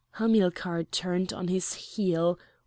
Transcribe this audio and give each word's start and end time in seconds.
Hamilcar 0.13 0.85
turned 0.85 1.31
on 1.31 1.47
his 1.47 1.73
heel. 1.73 2.39